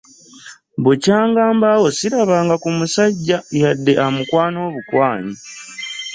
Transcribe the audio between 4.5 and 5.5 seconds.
obukwanyi.